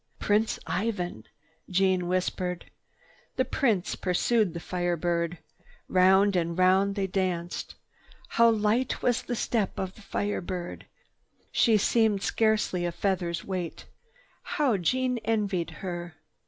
[0.17, 1.25] "Prince Ivan,"
[1.69, 2.71] Jeanne whispered.
[3.35, 5.37] The Prince pursued the Fire Bird.
[5.87, 7.75] Round and round they danced.
[8.29, 10.87] How light was the step of the Fire Bird!
[11.51, 13.85] She seemed scarcely a feather's weight.
[14.57, 16.15] How Jeanne envied her!